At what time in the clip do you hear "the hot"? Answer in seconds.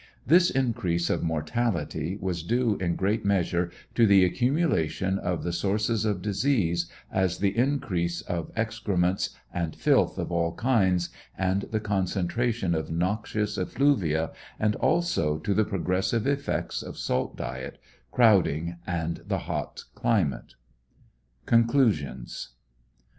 19.27-19.83